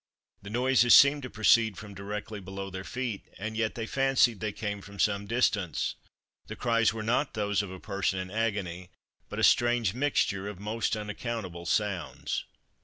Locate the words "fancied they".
3.85-4.51